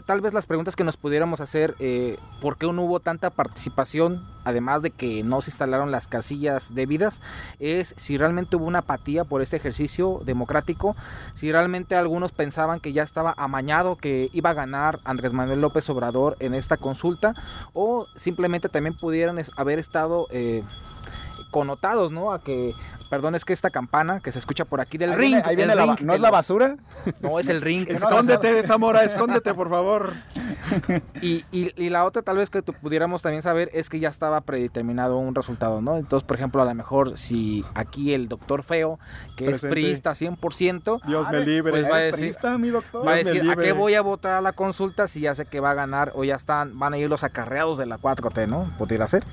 tal, 0.06 0.20
vez 0.20 0.34
las 0.34 0.46
preguntas 0.46 0.76
que 0.76 0.84
nos 0.84 0.96
pudiéramos 0.96 1.40
hacer, 1.40 1.74
eh, 1.78 2.16
¿por 2.40 2.56
qué 2.56 2.66
no 2.66 2.82
hubo 2.82 3.00
tanta 3.00 3.30
participación, 3.30 4.22
además 4.44 4.82
de 4.82 4.90
que 4.90 5.22
no 5.22 5.40
se 5.40 5.50
instalaron 5.50 5.90
las 5.90 6.06
casillas 6.06 6.74
debidas? 6.74 7.20
Es 7.58 7.94
si 7.96 8.18
realmente 8.18 8.56
hubo 8.56 8.66
una 8.66 8.80
apatía 8.80 9.24
por 9.24 9.42
este 9.42 9.56
ejercicio 9.56 10.20
democrático, 10.24 10.96
si 11.34 11.50
realmente 11.52 11.96
algunos 11.96 12.32
pensaban 12.32 12.80
que 12.80 12.92
ya 12.92 13.02
estaba 13.02 13.34
amañado, 13.36 13.96
que 13.96 14.30
iba 14.32 14.50
a 14.50 14.54
ganar 14.54 14.98
Andrés 15.04 15.32
Manuel 15.32 15.60
López 15.60 15.88
Obrador 15.90 16.36
en 16.40 16.54
esta 16.54 16.76
consulta, 16.76 17.34
o 17.72 18.06
simplemente 18.16 18.68
también 18.68 18.94
pudieran 18.94 19.42
haber 19.56 19.78
estado... 19.78 20.26
Eh, 20.30 20.62
connotados, 21.50 22.12
¿no? 22.12 22.32
A 22.32 22.42
que 22.42 22.72
Perdón, 23.08 23.34
es 23.34 23.44
que 23.44 23.54
esta 23.54 23.70
campana 23.70 24.20
que 24.20 24.32
se 24.32 24.38
escucha 24.38 24.66
por 24.66 24.80
aquí 24.80 24.98
del 24.98 25.14
ring. 25.14 25.40
ahí 25.44 25.56
viene 25.56 25.74
la, 25.74 25.96
¿No 26.00 26.14
es 26.14 26.20
la 26.20 26.30
basura? 26.30 26.76
No, 27.20 27.38
es 27.38 27.48
el 27.48 27.62
ring. 27.62 27.86
escóndete, 27.88 28.62
Zamora, 28.62 29.02
escóndete, 29.04 29.54
por 29.54 29.70
favor. 29.70 30.12
Y, 31.22 31.44
y, 31.50 31.88
la 31.88 32.04
otra, 32.04 32.20
tal 32.20 32.36
vez 32.36 32.50
que 32.50 32.62
pudiéramos 32.62 33.22
también 33.22 33.42
saber, 33.42 33.70
es 33.72 33.88
que 33.88 33.98
ya 33.98 34.10
estaba 34.10 34.42
predeterminado 34.42 35.16
un 35.16 35.34
resultado, 35.34 35.80
¿no? 35.80 35.96
Entonces, 35.96 36.26
por 36.26 36.36
ejemplo, 36.36 36.60
a 36.60 36.66
lo 36.66 36.74
mejor 36.74 37.16
si 37.16 37.64
aquí 37.74 38.12
el 38.12 38.28
doctor 38.28 38.62
Feo, 38.62 38.98
que 39.36 39.50
es 39.50 39.62
priista 39.62 40.12
100%, 40.12 41.00
Dios 41.06 41.30
me 41.30 41.40
libre. 41.40 41.70
Pues 41.70 41.90
va 41.90 41.96
a 41.96 42.00
decir, 42.00 42.36
mi 42.58 42.68
doctor. 42.68 43.06
Va 43.06 43.12
a 43.12 43.16
decir, 43.16 43.50
¿a 43.50 43.56
qué 43.56 43.72
voy 43.72 43.94
a 43.94 44.02
votar 44.02 44.34
a 44.34 44.40
la 44.42 44.52
consulta 44.52 45.08
si 45.08 45.20
ya 45.20 45.34
sé 45.34 45.46
que 45.46 45.60
va 45.60 45.70
a 45.70 45.74
ganar 45.74 46.12
o 46.14 46.24
ya 46.24 46.34
están, 46.34 46.78
van 46.78 46.92
a 46.92 46.98
ir 46.98 47.08
los 47.08 47.24
acarreados 47.24 47.78
de 47.78 47.86
la 47.86 47.96
4T, 47.96 48.48
¿no? 48.48 48.70
Pudiera 48.76 49.08
ser. 49.08 49.24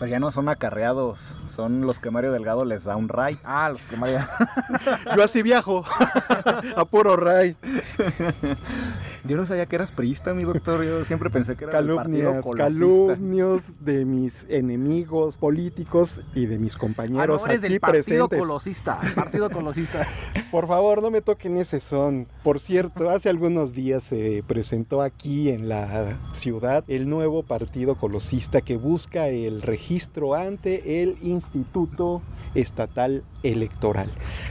Pero 0.00 0.12
ya 0.12 0.18
no 0.18 0.32
son 0.32 0.48
acarreados, 0.48 1.36
son 1.50 1.82
los 1.82 1.98
que 1.98 2.10
Mario 2.10 2.32
Delgado 2.32 2.64
les 2.64 2.84
da 2.84 2.96
un 2.96 3.10
ride. 3.10 3.38
Ah, 3.44 3.68
los 3.68 3.82
que 3.82 3.98
Mario. 3.98 4.26
Yo 5.14 5.22
así 5.22 5.42
viajo, 5.42 5.84
a 6.76 6.84
puro 6.86 7.16
ride. 7.16 7.54
Yo 9.24 9.36
no 9.36 9.44
sabía 9.44 9.66
que 9.66 9.76
eras 9.76 9.92
priista, 9.92 10.32
mi 10.34 10.44
doctor. 10.44 10.84
Yo 10.84 11.04
siempre 11.04 11.30
pensé 11.30 11.56
que 11.56 11.64
era 11.64 11.72
calumnias, 11.72 12.44
partido 12.44 12.56
calumnios 12.56 13.62
de 13.80 14.04
mis 14.04 14.46
enemigos 14.48 15.36
políticos 15.36 16.20
y 16.34 16.46
de 16.46 16.58
mis 16.58 16.76
compañeros 16.76 17.42
ah, 17.42 17.46
no, 17.46 17.50
eres 17.50 17.62
del 17.62 17.80
partido 17.80 18.28
colosista, 18.28 18.98
partido 19.14 19.50
colosista. 19.52 20.06
Por 20.50 20.66
favor, 20.66 21.02
no 21.02 21.10
me 21.10 21.20
toquen 21.20 21.58
ese 21.58 21.80
son. 21.80 22.28
Por 22.42 22.60
cierto, 22.60 23.10
hace 23.10 23.28
algunos 23.28 23.74
días 23.74 24.04
se 24.04 24.42
presentó 24.46 25.02
aquí 25.02 25.50
en 25.50 25.68
la 25.68 26.18
ciudad 26.32 26.84
el 26.88 27.08
nuevo 27.08 27.42
partido 27.42 27.96
colosista 27.96 28.60
que 28.62 28.76
busca 28.76 29.28
el 29.28 29.62
registro 29.62 30.34
ante 30.34 31.02
el 31.02 31.16
Instituto 31.22 32.22
Estatal 32.54 33.22
Electoral. 33.42 34.10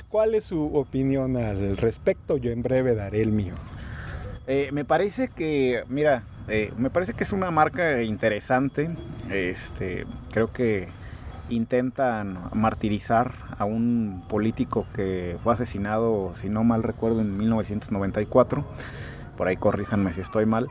¿Cuál 0.09 0.35
es 0.35 0.45
su 0.45 0.63
opinión 0.75 1.37
al 1.37 1.77
respecto? 1.77 2.37
Yo 2.37 2.51
en 2.51 2.61
breve 2.61 2.95
daré 2.95 3.21
el 3.21 3.31
mío. 3.31 3.55
Eh, 4.51 4.71
me 4.71 4.83
parece 4.83 5.27
que, 5.27 5.83
mira, 5.89 6.23
eh, 6.47 6.73
me 6.75 6.89
parece 6.89 7.13
que 7.13 7.23
es 7.23 7.33
una 7.33 7.51
marca 7.51 8.01
interesante. 8.01 8.89
Este, 9.29 10.07
creo 10.31 10.51
que 10.51 10.87
intentan 11.49 12.39
martirizar 12.55 13.31
a 13.59 13.65
un 13.65 14.23
político 14.27 14.87
que 14.95 15.37
fue 15.43 15.53
asesinado, 15.53 16.33
si 16.41 16.49
no 16.49 16.63
mal 16.63 16.81
recuerdo, 16.81 17.21
en 17.21 17.37
1994. 17.37 18.65
Por 19.37 19.47
ahí 19.47 19.55
corríjanme 19.55 20.13
si 20.13 20.21
estoy 20.21 20.47
mal. 20.47 20.67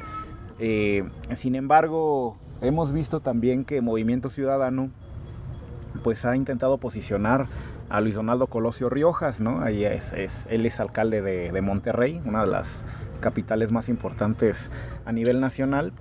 Eh, 0.59 1.09
sin 1.37 1.55
embargo, 1.55 2.37
hemos 2.61 2.91
visto 2.93 3.21
también 3.21 3.65
que 3.65 3.81
Movimiento 3.81 4.29
Ciudadano 4.29 4.91
pues 6.03 6.25
ha 6.25 6.35
intentado 6.35 6.79
posicionar 6.79 7.47
a 7.89 8.01
Luis 8.01 8.15
Donaldo 8.15 8.47
Colosio 8.47 8.91
Riojas, 8.91 9.41
¿no? 9.41 9.61
Ahí 9.61 9.85
es, 9.85 10.13
él 10.51 10.67
es 10.67 10.81
alcalde 10.81 11.23
de, 11.23 11.53
de 11.53 11.63
Monterrey, 11.63 12.21
una 12.25 12.43
de 12.43 12.51
las 12.51 12.85
capitales 13.21 13.73
más 13.73 13.89
importantes 13.89 14.71
a 15.05 15.13
nivel 15.13 15.41
nacional. 15.41 15.93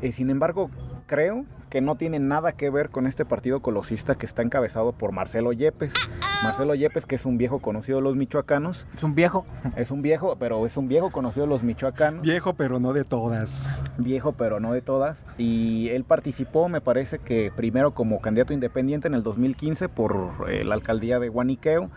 Eh, 0.00 0.12
sin 0.12 0.30
embargo, 0.30 0.70
creo 1.06 1.44
que 1.68 1.80
no 1.80 1.96
tiene 1.96 2.18
nada 2.18 2.52
que 2.52 2.70
ver 2.70 2.90
con 2.90 3.06
este 3.06 3.24
partido 3.24 3.60
colosista 3.60 4.14
que 4.14 4.26
está 4.26 4.42
encabezado 4.42 4.92
por 4.92 5.12
Marcelo 5.12 5.52
Yepes. 5.52 5.94
Marcelo 6.42 6.74
Yepes, 6.74 7.06
que 7.06 7.14
es 7.14 7.26
un 7.26 7.38
viejo 7.38 7.60
conocido 7.60 7.98
de 7.98 8.04
los 8.04 8.16
michoacanos. 8.16 8.86
Es 8.94 9.02
un 9.02 9.14
viejo. 9.14 9.46
Es 9.76 9.90
un 9.90 10.02
viejo, 10.02 10.36
pero 10.38 10.64
es 10.66 10.76
un 10.76 10.88
viejo 10.88 11.10
conocido 11.10 11.46
de 11.46 11.50
los 11.50 11.62
michoacanos. 11.62 12.22
Viejo, 12.22 12.54
pero 12.54 12.80
no 12.80 12.92
de 12.92 13.04
todas. 13.04 13.82
Viejo, 13.98 14.32
pero 14.32 14.60
no 14.60 14.72
de 14.72 14.82
todas. 14.82 15.26
Y 15.36 15.88
él 15.90 16.04
participó, 16.04 16.68
me 16.68 16.80
parece 16.80 17.18
que 17.18 17.52
primero 17.54 17.94
como 17.94 18.20
candidato 18.20 18.52
independiente 18.52 19.08
en 19.08 19.14
el 19.14 19.22
2015 19.22 19.88
por 19.88 20.32
eh, 20.48 20.64
la 20.64 20.74
alcaldía 20.74 21.18
de 21.18 21.28
Guaniqueo 21.28 21.90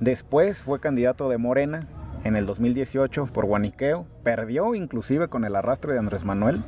Después 0.00 0.60
fue 0.60 0.78
candidato 0.78 1.30
de 1.30 1.38
Morena 1.38 1.86
en 2.22 2.36
el 2.36 2.44
2018 2.44 3.26
por 3.32 3.46
Guaniqueo, 3.46 4.06
perdió 4.22 4.74
inclusive 4.74 5.28
con 5.28 5.44
el 5.44 5.56
arrastre 5.56 5.94
de 5.94 5.98
Andrés 5.98 6.24
Manuel 6.24 6.62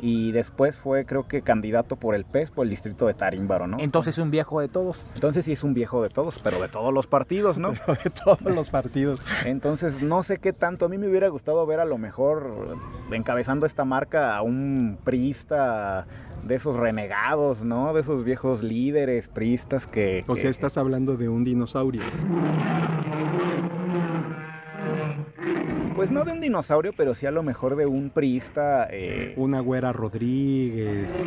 y 0.00 0.32
después 0.32 0.78
fue 0.78 1.04
creo 1.04 1.26
que 1.26 1.42
candidato 1.42 1.96
por 1.96 2.14
el 2.14 2.24
PES 2.24 2.50
por 2.50 2.64
el 2.64 2.70
distrito 2.70 3.06
de 3.06 3.14
Tarímbaro, 3.14 3.66
¿no? 3.66 3.78
Entonces 3.80 4.18
es 4.18 4.22
un 4.22 4.30
viejo 4.30 4.60
de 4.60 4.68
todos. 4.68 5.06
Entonces 5.14 5.44
sí 5.44 5.52
es 5.52 5.64
un 5.64 5.74
viejo 5.74 6.02
de 6.02 6.10
todos, 6.10 6.38
pero 6.38 6.60
de 6.60 6.68
todos 6.68 6.92
los 6.92 7.06
partidos, 7.06 7.58
¿no? 7.58 7.72
de 7.72 8.10
todos 8.10 8.42
los 8.42 8.70
partidos. 8.70 9.20
Entonces 9.44 10.02
no 10.02 10.22
sé 10.22 10.38
qué 10.38 10.52
tanto, 10.52 10.86
a 10.86 10.88
mí 10.88 10.98
me 10.98 11.08
hubiera 11.08 11.28
gustado 11.28 11.64
ver 11.66 11.80
a 11.80 11.84
lo 11.84 11.98
mejor 11.98 12.76
encabezando 13.10 13.66
esta 13.66 13.84
marca 13.84 14.36
a 14.36 14.42
un 14.42 14.98
priista 15.04 16.06
de 16.42 16.54
esos 16.56 16.76
renegados, 16.76 17.62
¿no? 17.62 17.94
De 17.94 18.02
esos 18.02 18.24
viejos 18.24 18.62
líderes 18.62 19.28
priistas 19.28 19.86
que... 19.86 20.24
O 20.26 20.34
que... 20.34 20.42
sea, 20.42 20.50
estás 20.50 20.76
hablando 20.76 21.16
de 21.16 21.28
un 21.28 21.44
dinosaurio. 21.44 22.02
Pues 26.04 26.12
no 26.12 26.26
de 26.26 26.32
un 26.32 26.40
dinosaurio, 26.40 26.92
pero 26.94 27.14
sí 27.14 27.24
a 27.24 27.30
lo 27.30 27.42
mejor 27.42 27.76
de 27.76 27.86
un 27.86 28.10
priista. 28.10 28.86
Eh... 28.90 29.32
Una 29.38 29.60
güera 29.60 29.90
Rodríguez. 29.90 31.24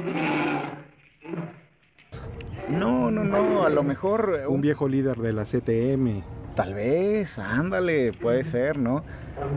No, 2.69 3.09
no, 3.09 3.23
no, 3.23 3.65
a 3.65 3.71
lo 3.71 3.81
mejor. 3.81 4.39
Un, 4.47 4.53
un 4.57 4.61
viejo 4.61 4.87
líder 4.87 5.17
de 5.17 5.33
la 5.33 5.45
CTM. 5.45 6.21
Tal 6.53 6.75
vez, 6.75 7.39
ándale, 7.39 8.13
puede 8.13 8.43
ser, 8.43 8.77
¿no? 8.77 9.03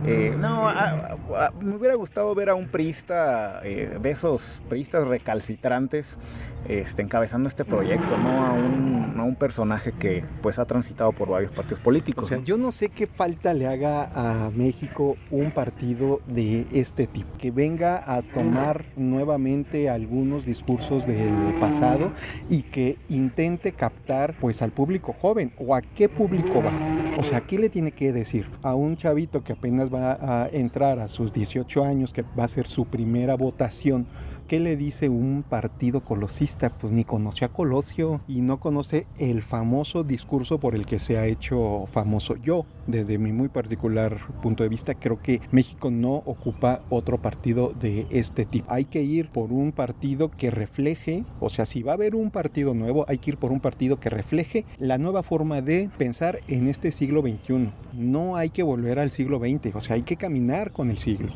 Eh, 0.07 0.35
no, 0.39 0.69
a, 0.69 1.17
a, 1.37 1.51
me 1.61 1.77
hubiera 1.77 1.95
gustado 1.97 2.35
ver 2.35 2.49
a 2.49 2.55
un 2.55 2.69
priista, 2.69 3.61
eh, 3.63 3.99
de 4.01 4.11
esos 4.11 4.63
priistas 4.69 5.07
recalcitrantes, 5.07 6.19
este, 6.67 7.01
encabezando 7.03 7.49
este 7.49 7.65
proyecto, 7.65 8.19
¿no? 8.19 8.47
A 8.47 8.53
un, 8.53 9.00
a 9.21 9.25
un, 9.25 9.37
personaje 9.41 9.93
que 9.93 10.23
pues 10.43 10.59
ha 10.59 10.67
transitado 10.67 11.13
por 11.13 11.29
varios 11.29 11.51
partidos 11.51 11.81
políticos. 11.81 12.25
O 12.25 12.27
sea, 12.27 12.39
¿no? 12.39 12.45
yo 12.45 12.59
no 12.59 12.73
sé 12.73 12.91
qué 12.91 13.07
falta 13.07 13.55
le 13.55 13.67
haga 13.67 14.11
a 14.15 14.51
México 14.51 15.17
un 15.31 15.51
partido 15.51 16.21
de 16.27 16.67
este 16.73 17.07
tipo, 17.07 17.39
que 17.39 17.51
venga 17.51 18.03
a 18.07 18.21
tomar 18.21 18.85
nuevamente 18.97 19.89
algunos 19.89 20.45
discursos 20.45 21.07
del 21.07 21.59
pasado 21.59 22.13
y 22.51 22.63
que 22.63 22.99
intente 23.09 23.73
captar 23.73 24.37
pues 24.41 24.61
al 24.63 24.73
público 24.73 25.15
joven 25.15 25.53
o 25.59 25.75
a 25.75 25.81
qué 25.81 26.09
público 26.09 26.63
va. 26.63 26.73
O 27.19 27.25
sea, 27.25 27.41
¿qué 27.43 27.59
le 27.59 27.71
tiene 27.71 27.93
que 27.93 28.13
decir 28.13 28.47
a 28.63 28.75
un 28.75 28.97
chavito 28.97 29.43
que 29.43 29.53
apenas 29.53 29.93
va 29.93 30.43
a 30.43 30.49
entrar 30.49 30.99
a 30.99 31.09
sus 31.09 31.33
18 31.33 31.85
años, 31.85 32.13
que 32.13 32.23
va 32.39 32.45
a 32.45 32.49
ser 32.49 32.67
su 32.67 32.87
primera 32.87 33.37
votación? 33.37 34.07
¿Qué 34.51 34.59
le 34.59 34.77
dice 34.77 35.09
un 35.09 35.45
partido 35.49 36.01
colosista? 36.01 36.71
Pues 36.71 36.93
ni 36.93 37.05
conoció 37.05 37.47
a 37.47 37.53
Colosio 37.53 38.21
y 38.27 38.41
no 38.41 38.59
conoce 38.59 39.07
el 39.17 39.43
famoso 39.43 40.03
discurso 40.03 40.59
por 40.59 40.75
el 40.75 40.87
que 40.87 40.99
se 40.99 41.19
ha 41.19 41.27
hecho 41.27 41.87
famoso. 41.87 42.35
Yo, 42.35 42.67
desde 42.89 43.19
mi 43.19 43.31
muy 43.31 43.47
particular 43.47 44.17
punto 44.43 44.65
de 44.65 44.69
vista, 44.69 44.97
creo 44.97 45.23
que 45.23 45.41
México 45.53 45.93
no 45.93 46.15
ocupa 46.27 46.83
otro 46.91 47.23
partido 47.23 47.73
de 47.79 48.09
este 48.11 48.45
tipo. 48.45 48.67
Hay 48.73 48.87
que 48.87 49.05
ir 49.05 49.29
por 49.29 49.53
un 49.53 49.71
partido 49.71 50.33
que 50.33 50.51
refleje, 50.51 51.25
o 51.39 51.49
sea, 51.49 51.65
si 51.65 51.85
va 51.85 51.93
a 51.93 51.95
haber 51.95 52.17
un 52.17 52.33
partido 52.33 52.75
nuevo, 52.75 53.05
hay 53.07 53.19
que 53.19 53.31
ir 53.31 53.37
por 53.37 53.53
un 53.53 53.61
partido 53.61 54.01
que 54.01 54.11
refleje 54.11 54.65
la 54.79 54.99
nueva 54.99 55.23
forma 55.23 55.63
de 55.63 55.91
pensar 55.97 56.41
en 56.49 56.67
este 56.67 56.91
siglo 56.91 57.23
XXI. 57.23 57.69
No 57.93 58.35
hay 58.35 58.51
que 58.51 58.65
volver 58.65 58.99
al 58.99 59.13
siglo 59.13 59.39
XX, 59.39 59.77
o 59.77 59.81
sea, 59.81 59.95
hay 59.95 60.03
que 60.03 60.17
caminar 60.17 60.73
con 60.73 60.91
el 60.91 60.99
siglo. 60.99 61.33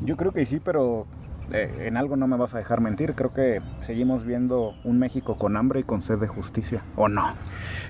Yo 0.00 0.16
creo 0.16 0.32
que 0.32 0.46
sí, 0.46 0.58
pero 0.58 1.06
eh, 1.52 1.86
en 1.86 1.96
algo 1.96 2.16
no 2.16 2.26
me 2.26 2.36
vas 2.36 2.54
a 2.54 2.58
dejar 2.58 2.80
mentir. 2.80 3.14
Creo 3.14 3.32
que 3.32 3.60
seguimos 3.80 4.24
viendo 4.24 4.74
un 4.84 4.98
México 4.98 5.36
con 5.36 5.56
hambre 5.56 5.80
y 5.80 5.82
con 5.84 6.02
sed 6.02 6.18
de 6.18 6.28
justicia. 6.28 6.82
¿O 6.96 7.08
no? 7.08 7.34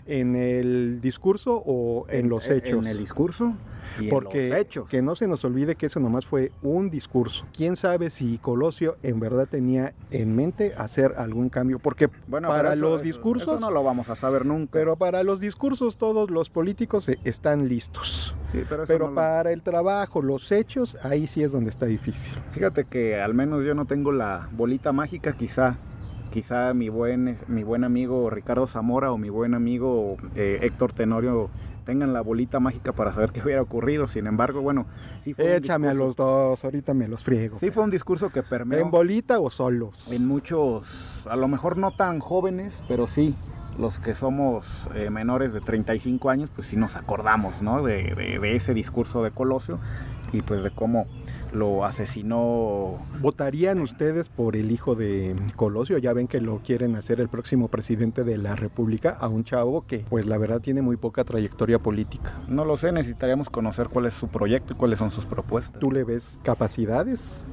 ¿En 0.07 0.37
el 0.37 1.01
discurso 1.01 1.63
o 1.65 2.07
en, 2.09 2.21
en 2.21 2.29
los 2.29 2.49
hechos? 2.49 2.79
En 2.79 2.87
el 2.87 2.99
discurso. 2.99 3.55
Y 3.99 4.09
Porque 4.09 4.45
en 4.47 4.51
los 4.51 4.59
hechos. 4.59 4.91
que 4.91 5.03
no 5.03 5.15
se 5.15 5.27
nos 5.29 5.45
olvide 5.45 5.75
que 5.75 5.87
eso 5.87 6.01
nomás 6.01 6.27
fue 6.27 6.53
un 6.63 6.91
discurso. 6.91 7.47
¿Quién 7.57 7.77
sabe 7.77 8.11
si 8.11 8.39
Colosio 8.39 8.97
en 9.03 9.21
verdad 9.21 9.49
tenía 9.49 9.95
en 10.11 10.35
mente 10.37 10.75
hacer 10.77 11.15
algún 11.17 11.49
cambio? 11.49 11.79
Porque 11.79 12.09
bueno, 12.27 12.49
para 12.49 12.73
eso, 12.73 12.83
los 12.83 13.03
discursos... 13.03 13.49
Eso 13.49 13.61
no 13.61 13.71
lo 13.71 13.83
vamos 13.83 14.09
a 14.09 14.17
saber 14.17 14.47
nunca. 14.47 14.73
Pero 14.73 14.97
para 14.97 15.23
los 15.23 15.41
discursos 15.41 15.99
todos 15.99 16.31
los 16.31 16.51
políticos 16.51 17.11
están 17.25 17.69
listos. 17.69 18.35
Sí, 18.47 18.65
pero 18.69 18.85
pero 18.87 19.09
no 19.09 19.15
para 19.15 19.45
lo... 19.45 19.51
el 19.51 19.63
trabajo, 19.63 20.23
los 20.23 20.51
hechos, 20.53 20.97
ahí 21.03 21.27
sí 21.27 21.43
es 21.43 21.53
donde 21.53 21.71
está 21.71 21.87
difícil. 21.87 22.35
Fíjate 22.53 22.85
que 22.85 23.21
al 23.21 23.35
menos 23.35 23.65
yo 23.65 23.75
no 23.75 23.87
tengo 23.87 24.13
la 24.13 24.49
bolita 24.53 24.93
mágica, 24.93 25.33
quizá 25.33 25.79
quizá 26.33 26.73
mi 26.75 26.89
buen, 26.89 27.37
mi 27.47 27.63
buen 27.63 27.85
amigo 27.85 28.31
Ricardo 28.31 28.67
Zamora 28.67 29.13
o 29.13 29.19
mi 29.19 29.29
buen 29.29 29.55
amigo 29.55 30.17
eh, 30.35 30.61
Héctor 30.63 30.93
Tenorio 30.93 31.51
tengan 31.83 32.13
la 32.13 32.21
bolita 32.21 32.61
mágica 32.61 32.93
para 32.93 33.13
saber 33.13 33.33
qué 33.33 33.43
hubiera 33.43 33.63
ocurrido. 33.63 34.07
Sin 34.07 34.27
embargo, 34.27 34.63
bueno, 34.63 34.87
sí 35.21 35.35
fue 35.35 35.57
Échame 35.57 35.89
a 35.89 35.95
los 35.95 36.17
dos, 36.17 36.65
ahorita 36.65 36.95
me 36.95 37.09
los 37.09 37.25
friego. 37.25 37.59
Sí 37.59 37.71
fue 37.71 37.83
un 37.85 37.91
discurso 37.91 38.31
que 38.31 38.43
permeó. 38.43 38.81
¿En 38.81 38.91
bolita 38.91 39.41
o 39.41 39.51
solos? 39.51 39.95
En 40.11 40.27
muchos, 40.27 41.27
a 41.29 41.37
lo 41.37 41.49
mejor 41.49 41.77
no 41.77 41.91
tan 41.91 42.21
jóvenes, 42.21 42.83
pero 42.89 43.07
sí. 43.07 43.35
Los 43.79 43.99
que 43.99 44.13
somos 44.13 44.91
eh, 44.95 45.09
menores 45.09 45.55
de 45.55 45.63
35 45.63 46.29
años, 46.29 46.51
pues 46.55 46.67
sí 46.69 46.77
nos 46.77 46.95
acordamos, 46.95 47.63
¿no? 47.63 47.83
De, 47.83 48.15
de, 48.15 48.39
de 48.39 48.55
ese 48.55 48.75
discurso 48.75 49.23
de 49.23 49.31
Colosio 49.31 49.79
y 50.31 50.43
pues 50.43 50.63
de 50.63 50.71
cómo 50.71 51.07
lo 51.53 51.85
asesinó. 51.85 52.99
¿Votarían 53.21 53.81
ustedes 53.81 54.29
por 54.29 54.57
el 54.57 54.71
hijo 54.71 54.95
de 54.95 55.37
Colosio? 55.57 55.99
Ya 55.99 56.13
ven 56.13 56.29
que 56.29 56.41
lo 56.41 56.59
quieren 56.59 56.97
hacer 56.97 57.21
el 57.21 57.29
próximo 57.29 57.69
presidente 57.69 58.25
de 58.25 58.39
la 58.39 58.57
República, 58.57 59.17
a 59.21 59.29
un 59.29 59.45
chavo 59.45 59.87
que 59.87 60.01
pues 60.09 60.27
la 60.27 60.39
verdad 60.39 60.61
tiene 60.61 60.83
muy 60.83 60.97
poca 60.97 61.25
trayectoria 61.25 61.79
política. 61.79 62.41
No 62.49 62.65
lo 62.65 62.77
sé, 62.77 62.93
necesitaríamos 62.93 63.51
conocer 63.51 63.89
cuál 63.89 64.07
es 64.07 64.15
su 64.15 64.29
proyecto 64.29 64.73
y 64.73 64.77
cuáles 64.77 64.99
son 64.99 65.11
sus 65.11 65.27
propuestas. 65.27 65.79
¿Tú 65.79 65.91
le 65.91 66.05
ves 66.05 66.41
capacidades? 66.43 67.45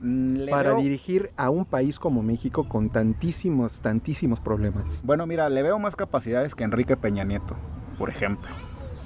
Mm, 0.00 0.36
Le 0.36 0.50
para 0.50 0.70
veo... 0.70 0.82
dirigir 0.82 1.30
a 1.36 1.50
un 1.50 1.64
país 1.64 1.98
como 1.98 2.22
México 2.22 2.68
con 2.68 2.90
tantísimos, 2.90 3.80
tantísimos 3.80 4.40
problemas. 4.40 5.02
Bueno, 5.04 5.26
mira, 5.26 5.48
le 5.48 5.62
veo 5.62 5.78
más 5.78 5.96
capacidades 5.96 6.54
que 6.54 6.64
Enrique 6.64 6.96
Peña 6.96 7.24
Nieto, 7.24 7.56
por 7.98 8.10
ejemplo. 8.10 8.48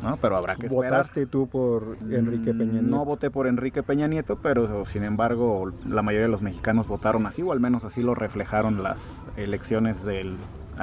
¿No? 0.03 0.17
Pero 0.19 0.37
habrá 0.37 0.57
que 0.57 0.67
esperar. 0.67 0.93
¿Votaste 0.93 1.27
tú 1.27 1.47
por 1.49 1.97
Enrique 2.11 2.53
Peña 2.55 2.81
Nieto? 2.81 2.87
No 2.87 3.05
voté 3.05 3.31
por 3.31 3.47
Enrique 3.47 3.83
Peña 3.83 4.09
Nieto, 4.09 4.39
pero 4.43 4.85
sin 4.87 5.05
embargo 5.05 5.73
la 5.87 6.03
mayoría 6.03 6.27
de 6.27 6.33
los 6.33 6.43
mexicanos 6.43 6.89
votaron 6.89 7.27
así, 7.27 7.43
o 7.43 7.53
al 7.53 7.61
menos 7.61 7.85
así 7.85 8.03
lo 8.03 8.15
reflejaron 8.15 8.83
las 8.83 9.25
elecciones 9.37 10.05
del 10.05 10.37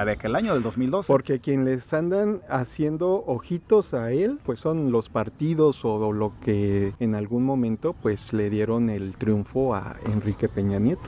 de 0.04 0.12
aquel 0.12 0.34
año, 0.36 0.54
del 0.54 0.62
2012. 0.62 1.06
Porque 1.06 1.40
quien 1.40 1.64
les 1.64 1.92
andan 1.92 2.40
haciendo 2.48 3.22
ojitos 3.26 3.92
a 3.92 4.12
él, 4.12 4.38
pues 4.44 4.60
son 4.60 4.92
los 4.92 5.08
partidos 5.08 5.84
o 5.84 6.12
lo 6.12 6.32
que 6.40 6.94
en 7.00 7.14
algún 7.14 7.44
momento 7.44 7.92
pues 7.92 8.32
le 8.32 8.50
dieron 8.50 8.88
el 8.88 9.16
triunfo 9.16 9.74
a 9.74 9.96
Enrique 10.12 10.48
Peña 10.48 10.78
Nieto. 10.78 11.02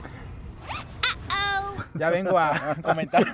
Ya 1.95 2.09
vengo 2.09 2.37
a 2.37 2.75
comentar. 2.83 3.25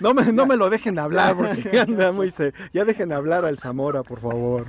no, 0.00 0.14
me, 0.14 0.32
no 0.32 0.46
me 0.46 0.56
lo 0.56 0.70
dejen 0.70 0.98
hablar 0.98 1.34
porque 1.36 1.80
anda 1.80 2.12
muy 2.12 2.30
se... 2.30 2.52
Ya 2.72 2.84
dejen 2.84 3.12
hablar 3.12 3.44
al 3.44 3.58
Zamora, 3.58 4.02
por 4.02 4.20
favor. 4.20 4.66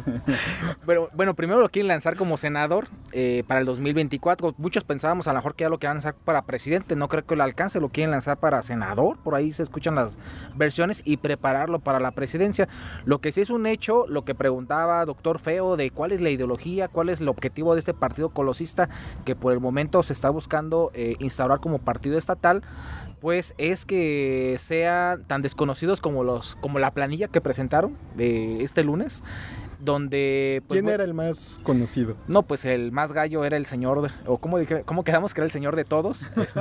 Pero 0.85 1.09
bueno, 1.13 1.33
primero 1.33 1.59
lo 1.59 1.69
quieren 1.69 1.87
lanzar 1.87 2.15
como 2.15 2.37
senador 2.37 2.87
eh, 3.11 3.43
para 3.47 3.59
el 3.59 3.65
2024. 3.65 4.55
Muchos 4.57 4.83
pensábamos 4.83 5.27
a 5.27 5.33
lo 5.33 5.39
mejor 5.39 5.55
que 5.55 5.63
ya 5.63 5.69
lo 5.69 5.79
quieren 5.79 5.95
lanzar 5.95 6.15
para 6.15 6.43
presidente. 6.43 6.95
No 6.95 7.07
creo 7.07 7.25
que 7.25 7.35
lo 7.35 7.43
alcance. 7.43 7.79
Lo 7.79 7.89
quieren 7.89 8.11
lanzar 8.11 8.37
para 8.37 8.61
senador. 8.61 9.17
Por 9.19 9.35
ahí 9.35 9.51
se 9.53 9.63
escuchan 9.63 9.95
las 9.95 10.17
versiones 10.55 11.01
y 11.05 11.17
prepararlo 11.17 11.79
para 11.79 11.99
la 11.99 12.11
presidencia. 12.11 12.67
Lo 13.05 13.19
que 13.19 13.31
sí 13.31 13.41
es 13.41 13.49
un 13.49 13.65
hecho, 13.67 14.05
lo 14.07 14.25
que 14.25 14.35
preguntaba 14.35 15.05
doctor 15.05 15.39
Feo 15.39 15.77
de 15.77 15.91
cuál 15.91 16.11
es 16.11 16.21
la 16.21 16.29
ideología, 16.29 16.87
cuál 16.87 17.09
es 17.09 17.21
el 17.21 17.29
objetivo 17.29 17.73
de 17.73 17.79
este 17.79 17.93
partido 17.93 18.29
colosista 18.29 18.89
que 19.25 19.35
por 19.35 19.53
el 19.53 19.59
momento 19.59 20.03
se 20.03 20.13
está 20.13 20.29
buscando 20.29 20.91
eh, 20.93 21.15
instaurar 21.19 21.59
como 21.59 21.79
partido 21.79 22.17
estatal 22.17 22.61
pues 23.19 23.53
es 23.57 23.85
que 23.85 24.55
sean 24.57 25.23
tan 25.25 25.41
desconocidos 25.43 26.01
como 26.01 26.23
los 26.23 26.55
como 26.55 26.79
la 26.79 26.91
planilla 26.91 27.27
que 27.27 27.39
presentaron 27.39 27.95
eh, 28.17 28.57
este 28.61 28.83
lunes 28.83 29.23
donde 29.81 30.63
pues, 30.67 30.77
quién 30.77 30.85
bueno, 30.85 30.95
era 30.95 31.03
el 31.03 31.13
más 31.13 31.59
conocido 31.63 32.15
no 32.27 32.43
pues 32.43 32.65
el 32.65 32.91
más 32.91 33.13
gallo 33.13 33.43
era 33.43 33.57
el 33.57 33.65
señor 33.65 34.09
o 34.25 34.37
cómo, 34.37 34.57
cómo 34.85 35.03
quedamos 35.03 35.33
que 35.33 35.41
era 35.41 35.45
el 35.45 35.51
señor 35.51 35.75
de 35.75 35.85
todos 35.85 36.23
este, 36.37 36.59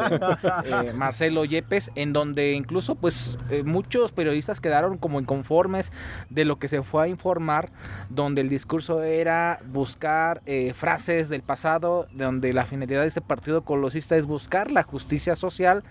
eh, 0.65 0.93
Marcelo 0.95 1.45
Yepes 1.45 1.91
en 1.95 2.13
donde 2.13 2.53
incluso 2.53 2.95
pues 2.95 3.39
eh, 3.51 3.63
muchos 3.63 4.13
periodistas 4.13 4.61
quedaron 4.61 4.99
como 4.99 5.21
inconformes 5.21 5.93
de 6.29 6.45
lo 6.45 6.59
que 6.59 6.69
se 6.69 6.83
fue 6.83 7.05
a 7.05 7.09
informar 7.09 7.71
donde 8.09 8.41
el 8.41 8.49
discurso 8.49 9.03
era 9.03 9.61
buscar 9.71 10.43
eh, 10.47 10.73
frases 10.75 11.29
del 11.29 11.43
pasado 11.43 12.07
donde 12.13 12.53
la 12.53 12.67
finalidad 12.67 13.03
de 13.03 13.09
este 13.09 13.21
partido 13.21 13.63
colosista 13.63 14.17
es 14.17 14.27
buscar 14.27 14.71
la 14.71 14.83
justicia 14.83 15.37
social 15.37 15.85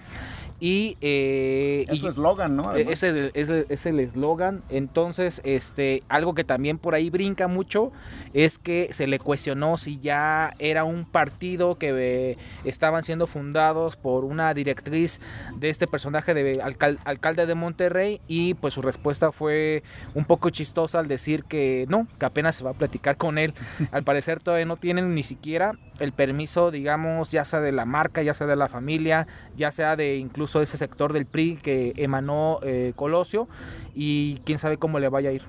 y 0.60 0.98
eh, 1.00 1.86
es 1.88 2.04
eslogan, 2.04 2.56
¿no? 2.56 2.70
Además. 2.70 3.04
Es 3.04 3.86
el 3.86 4.00
eslogan. 4.00 4.62
Entonces, 4.70 5.42
este, 5.46 6.04
algo 6.10 6.34
que 6.34 6.44
también 6.44 6.78
por 6.78 6.96
ahí 6.96 7.10
brinca 7.10 7.48
mucho 7.48 7.92
es 8.34 8.60
que 8.60 8.90
se 8.92 9.08
le 9.08 9.20
cuestionó 9.20 9.78
si 9.78 10.00
ya 10.00 10.54
era 10.60 10.84
un 10.84 11.06
partido 11.06 11.76
que 11.78 11.92
eh, 11.96 12.38
estaban 12.66 13.04
siendo 13.04 13.26
fundados 13.28 13.96
por 13.96 14.26
una 14.26 14.54
directriz 14.54 15.22
de 15.56 15.70
este 15.70 15.88
personaje 15.88 16.34
de 16.34 16.62
alcalde 16.62 17.46
de 17.46 17.56
Monterrey 17.56 18.22
y 18.28 18.54
pues 18.56 18.74
su 18.74 18.82
respuesta 18.82 19.32
fue 19.32 19.84
un 20.14 20.26
poco 20.26 20.50
chistosa 20.50 21.00
al 21.00 21.08
decir 21.08 21.46
que 21.46 21.86
no, 21.90 22.08
que 22.20 22.26
apenas 22.26 22.56
se 22.58 22.64
va 22.64 22.72
a 22.72 22.74
platicar 22.74 23.18
con 23.18 23.38
él. 23.38 23.54
Al 23.92 24.04
parecer 24.04 24.40
todavía 24.40 24.66
no 24.66 24.78
tienen 24.78 25.16
ni 25.16 25.24
siquiera 25.24 25.74
el 26.00 26.14
permiso, 26.14 26.72
digamos, 26.72 27.32
ya 27.32 27.46
sea 27.46 27.60
de 27.60 27.72
la 27.72 27.86
marca, 27.86 28.22
ya 28.22 28.34
sea 28.34 28.48
de 28.48 28.56
la 28.56 28.68
familia, 28.68 29.28
ya 29.56 29.72
sea 29.72 29.96
de 29.96 30.18
incluso 30.18 30.49
ese 30.56 30.78
sector 30.78 31.14
del 31.14 31.26
PRI 31.26 31.58
que 31.62 31.94
emanó 31.96 32.60
eh, 32.64 32.94
Colosio 32.96 33.48
y 33.94 34.40
quién 34.46 34.58
sabe 34.58 34.78
cómo 34.78 35.00
le 35.00 35.10
vaya 35.10 35.30
a 35.30 35.34
ir. 35.34 35.44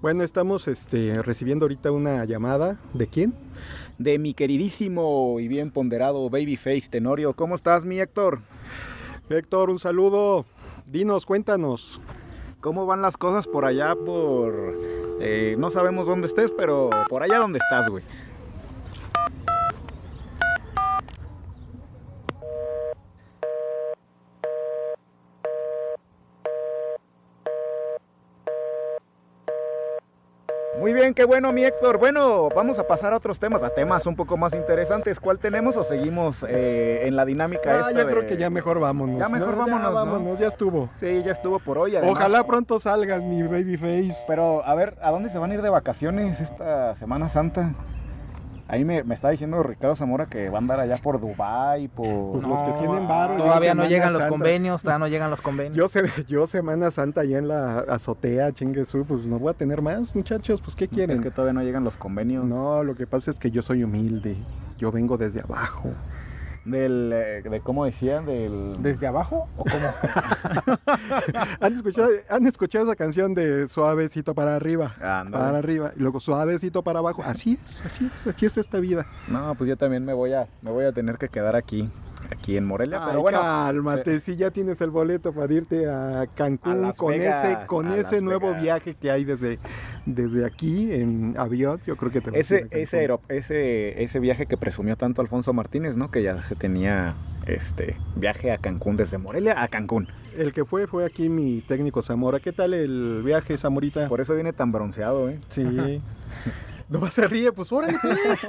Bueno, 0.00 0.22
estamos 0.22 0.68
este, 0.68 1.22
recibiendo 1.22 1.64
ahorita 1.64 1.90
una 1.90 2.24
llamada. 2.24 2.78
¿De 2.94 3.08
quién? 3.08 3.34
De 3.98 4.18
mi 4.18 4.32
queridísimo 4.32 5.40
y 5.40 5.48
bien 5.48 5.72
ponderado 5.72 6.30
Babyface 6.30 6.88
Tenorio. 6.88 7.34
¿Cómo 7.34 7.56
estás, 7.56 7.84
mi 7.84 8.00
Héctor? 8.00 8.40
Héctor, 9.28 9.70
un 9.70 9.78
saludo. 9.78 10.46
Dinos, 10.86 11.26
cuéntanos. 11.26 12.00
¿Cómo 12.60 12.86
van 12.86 13.02
las 13.02 13.16
cosas 13.16 13.46
por 13.46 13.64
allá 13.64 13.94
por... 13.94 14.76
Eh, 15.20 15.56
no 15.58 15.70
sabemos 15.70 16.06
dónde 16.06 16.28
estés, 16.28 16.52
pero 16.56 16.90
por 17.08 17.24
allá 17.24 17.38
donde 17.38 17.58
estás, 17.58 17.88
güey. 17.88 18.04
Muy 30.78 30.92
bien, 30.92 31.07
qué 31.18 31.24
bueno, 31.24 31.52
mi 31.52 31.64
Héctor. 31.64 31.98
Bueno, 31.98 32.48
vamos 32.54 32.78
a 32.78 32.86
pasar 32.86 33.12
a 33.12 33.16
otros 33.16 33.40
temas, 33.40 33.64
a 33.64 33.70
temas 33.70 34.06
un 34.06 34.14
poco 34.14 34.36
más 34.36 34.54
interesantes. 34.54 35.18
¿Cuál 35.18 35.40
tenemos 35.40 35.76
o 35.76 35.82
seguimos 35.82 36.46
eh, 36.48 37.08
en 37.08 37.16
la 37.16 37.24
dinámica 37.24 37.72
ah, 37.72 37.88
esta? 37.88 38.02
Yo 38.04 38.06
creo 38.06 38.28
que 38.28 38.36
ya 38.36 38.50
mejor 38.50 38.78
vámonos. 38.78 39.18
Ya 39.18 39.28
mejor 39.28 39.56
vámonos. 39.56 39.82
Ya, 39.82 39.88
vámonos, 39.90 40.38
ya 40.38 40.46
estuvo. 40.46 40.88
Sí, 40.94 41.24
ya 41.24 41.32
estuvo 41.32 41.58
por 41.58 41.76
hoy. 41.76 41.96
Ojalá 41.96 42.44
pronto 42.44 42.78
salgas, 42.78 43.24
mi 43.24 43.42
baby 43.42 43.76
face. 43.76 44.16
Pero, 44.28 44.64
a 44.64 44.76
ver, 44.76 44.96
¿a 45.02 45.10
dónde 45.10 45.28
se 45.28 45.38
van 45.38 45.50
a 45.50 45.54
ir 45.54 45.62
de 45.62 45.70
vacaciones 45.70 46.38
esta 46.38 46.94
Semana 46.94 47.28
Santa? 47.28 47.74
Ahí 48.68 48.84
me, 48.84 49.02
me, 49.02 49.14
está 49.14 49.30
diciendo 49.30 49.62
Ricardo 49.62 49.96
Zamora 49.96 50.26
que 50.26 50.50
va 50.50 50.58
a 50.58 50.60
andar 50.60 50.78
allá 50.78 50.98
por 50.98 51.18
Dubai, 51.18 51.88
por 51.88 52.32
pues 52.32 52.46
los 52.46 52.62
que 52.62 52.72
tienen 52.72 53.08
varo. 53.08 53.36
Todavía 53.36 53.74
no 53.74 53.86
llegan 53.86 54.12
los 54.12 54.26
convenios, 54.26 54.82
todavía 54.82 54.98
no 54.98 55.08
llegan 55.08 55.30
los 55.30 55.40
convenios. 55.40 55.74
Yo, 55.74 55.88
se, 55.88 56.02
yo 56.28 56.46
Semana 56.46 56.90
Santa 56.90 57.22
allá 57.22 57.38
en 57.38 57.48
la 57.48 57.78
azotea, 57.80 58.52
chinguesú, 58.52 59.06
pues 59.06 59.24
no 59.24 59.38
voy 59.38 59.50
a 59.50 59.54
tener 59.54 59.80
más, 59.80 60.14
muchachos, 60.14 60.60
pues 60.60 60.76
¿qué 60.76 60.86
quieren? 60.86 61.16
Es 61.16 61.22
que 61.22 61.30
todavía 61.30 61.54
no 61.54 61.62
llegan 61.62 61.82
los 61.82 61.96
convenios. 61.96 62.44
No, 62.44 62.84
lo 62.84 62.94
que 62.94 63.06
pasa 63.06 63.30
es 63.30 63.38
que 63.38 63.50
yo 63.50 63.62
soy 63.62 63.84
humilde, 63.84 64.36
yo 64.76 64.92
vengo 64.92 65.16
desde 65.16 65.40
abajo 65.40 65.90
del 66.70 67.12
eh, 67.12 67.42
de 67.42 67.60
cómo 67.60 67.84
decían 67.84 68.26
del 68.26 68.74
desde 68.80 69.06
abajo 69.06 69.48
o 69.56 69.64
cómo 69.64 69.94
han 71.60 71.72
escuchado 71.72 72.10
han 72.28 72.46
escuchado 72.46 72.84
esa 72.84 72.96
canción 72.96 73.34
de 73.34 73.68
suavecito 73.68 74.34
para 74.34 74.56
arriba 74.56 74.94
para 74.98 75.58
arriba 75.58 75.92
y 75.96 76.00
luego 76.00 76.20
suavecito 76.20 76.82
para 76.82 76.98
abajo. 77.00 77.22
Así 77.24 77.58
es 77.64 77.84
así 77.84 78.06
es 78.06 78.26
así 78.26 78.46
es 78.46 78.58
esta 78.58 78.78
vida. 78.78 79.06
No 79.28 79.54
pues 79.54 79.68
yo 79.68 79.76
también 79.76 80.04
me 80.04 80.12
voy 80.12 80.32
a 80.32 80.46
me 80.62 80.70
voy 80.70 80.84
a 80.84 80.92
tener 80.92 81.18
que 81.18 81.28
quedar 81.28 81.56
aquí 81.56 81.90
aquí 82.30 82.56
en 82.56 82.64
Morelia, 82.64 83.00
pero 83.06 83.20
bueno. 83.20 83.40
Cálmate, 83.40 84.20
si 84.20 84.36
ya 84.36 84.50
tienes 84.50 84.80
el 84.80 84.90
boleto 84.90 85.32
para 85.32 85.52
irte 85.52 85.88
a 85.88 86.26
Cancún 86.34 86.92
con 86.92 87.14
ese 87.14 87.58
con 87.66 87.92
ese 87.92 88.20
nuevo 88.20 88.54
viaje 88.54 88.94
que 88.94 89.10
hay 89.10 89.24
desde, 89.24 89.58
desde 90.06 90.44
aquí 90.44 90.92
en 90.92 91.34
avión, 91.38 91.80
yo 91.86 91.96
creo 91.96 92.12
que 92.12 92.20
te 92.20 92.38
ese 92.38 92.66
ese, 92.70 93.08
ese 93.28 94.02
ese 94.02 94.20
viaje 94.20 94.46
que 94.46 94.56
presumió 94.56 94.96
tanto 94.96 95.22
Alfonso 95.22 95.52
Martínez, 95.52 95.96
¿no? 95.96 96.10
Que 96.10 96.22
ya 96.22 96.40
se 96.42 96.54
tenía 96.54 97.14
este 97.46 97.96
viaje 98.16 98.52
a 98.52 98.58
Cancún 98.58 98.96
desde 98.96 99.18
Morelia 99.18 99.62
a 99.62 99.68
Cancún. 99.68 100.08
El 100.36 100.52
que 100.52 100.64
fue 100.64 100.86
fue 100.86 101.04
aquí 101.04 101.28
mi 101.28 101.62
técnico 101.62 102.02
Zamora. 102.02 102.38
¿Qué 102.40 102.52
tal 102.52 102.74
el 102.74 103.22
viaje, 103.24 103.58
Zamorita? 103.58 104.06
Por 104.08 104.20
eso 104.20 104.34
viene 104.34 104.52
tan 104.52 104.70
bronceado, 104.70 105.28
¿eh? 105.28 105.40
Sí. 105.48 106.00
no 106.88 107.10
se 107.10 107.28
ríe, 107.28 107.52
pues 107.52 107.70
órale. 107.72 107.98
Pues. 108.00 108.46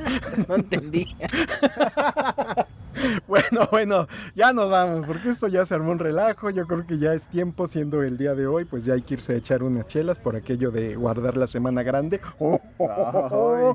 no 0.48 0.54
entendí. 0.54 1.06
bueno, 3.28 3.68
bueno, 3.70 4.08
ya 4.34 4.52
nos 4.52 4.70
vamos, 4.70 5.06
porque 5.06 5.30
esto 5.30 5.48
ya 5.48 5.64
se 5.66 5.74
armó 5.74 5.92
un 5.92 5.98
relajo. 5.98 6.50
Yo 6.50 6.66
creo 6.66 6.86
que 6.86 6.98
ya 6.98 7.14
es 7.14 7.26
tiempo, 7.28 7.68
siendo 7.68 8.02
el 8.02 8.18
día 8.18 8.34
de 8.34 8.46
hoy, 8.46 8.64
pues 8.64 8.84
ya 8.84 8.94
hay 8.94 9.02
que 9.02 9.14
irse 9.14 9.34
a 9.34 9.36
echar 9.36 9.62
unas 9.62 9.86
chelas 9.86 10.18
por 10.18 10.36
aquello 10.36 10.70
de 10.70 10.96
guardar 10.96 11.36
la 11.36 11.46
semana 11.46 11.82
grande. 11.82 12.20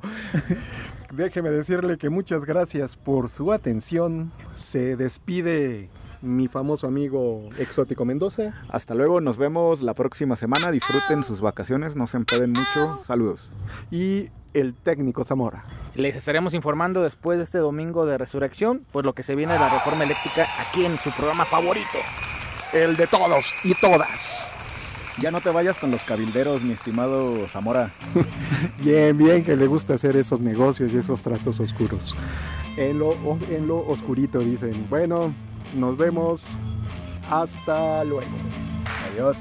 Déjeme 1.12 1.50
decirle 1.50 1.98
que 1.98 2.10
muchas 2.10 2.46
gracias 2.46 2.96
por 2.96 3.30
su 3.30 3.52
atención. 3.52 4.32
Se 4.54 4.96
despide 4.96 5.90
mi 6.22 6.48
famoso 6.48 6.88
amigo 6.88 7.50
Exótico 7.58 8.06
Mendoza. 8.06 8.54
Hasta 8.70 8.94
luego, 8.94 9.22
nos 9.22 9.38
vemos 9.38 9.82
la 9.82 9.94
próxima 9.94 10.36
semana. 10.36 10.72
Disfruten 10.72 11.24
sus 11.24 11.42
vacaciones, 11.42 11.96
no 11.96 12.08
se 12.08 12.18
empeden 12.18 12.52
mucho. 12.52 13.04
Saludos. 13.04 13.52
Y 13.92 14.30
el 14.54 14.74
técnico 14.74 15.24
Zamora. 15.24 15.64
Les 15.96 16.16
estaremos 16.16 16.54
informando 16.54 17.04
después 17.04 17.38
de 17.38 17.44
este 17.44 17.58
domingo 17.58 18.06
de 18.06 18.18
resurrección, 18.18 18.86
pues 18.92 19.06
lo 19.06 19.14
que 19.14 19.24
se 19.24 19.36
viene 19.36 19.54
de 19.54 19.60
la 19.60 19.70
reforma 19.70 20.04
eléctrica 20.04 20.48
aquí 20.60 20.86
en 20.86 20.98
su 20.98 21.12
programa 21.12 21.46
favorito. 21.46 22.00
El 22.74 22.96
de 22.96 23.08
todos 23.08 23.46
y 23.64 23.74
todas. 23.76 24.50
Ya 25.22 25.32
no 25.32 25.40
te 25.40 25.50
vayas 25.50 25.78
con 25.78 25.92
los 25.92 26.04
cabilderos, 26.04 26.62
mi 26.62 26.74
estimado 26.74 27.48
Zamora. 27.48 27.94
bien, 28.84 29.18
bien, 29.18 29.44
que 29.44 29.56
le 29.56 29.66
gusta 29.66 29.94
hacer 29.94 30.18
esos 30.18 30.42
negocios 30.42 30.92
y 30.92 30.98
esos 30.98 31.24
tratos 31.24 31.60
oscuros. 31.62 32.16
En 32.76 33.00
lo, 33.00 33.16
en 33.50 33.68
lo 33.68 33.88
oscurito 33.88 34.40
dicen, 34.40 34.88
bueno, 34.90 35.34
nos 35.74 35.98
vemos. 35.98 36.44
Hasta 37.30 38.04
luego. 38.04 38.32
Adiós. 39.12 39.38